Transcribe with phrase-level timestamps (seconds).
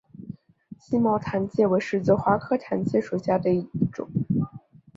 [0.79, 4.09] 星毛糖芥为十字花科糖芥属下的一个种。